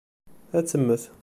[0.57, 1.03] Ad temmet.